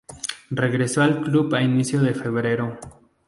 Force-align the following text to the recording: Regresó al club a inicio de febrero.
Regresó 0.49 1.03
al 1.03 1.21
club 1.21 1.53
a 1.53 1.61
inicio 1.61 2.01
de 2.01 2.15
febrero. 2.15 2.79